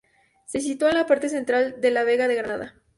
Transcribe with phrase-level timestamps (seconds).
[0.47, 2.73] Se sitúa en la parte central de la Vega de Granada.